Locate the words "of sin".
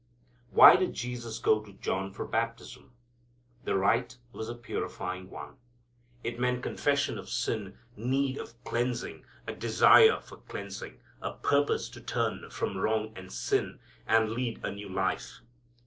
7.19-7.77